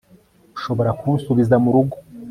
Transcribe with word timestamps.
ushobora 0.57 0.91
kunsubiza 0.99 1.55
mu 1.63 1.69
rugo 1.75 1.95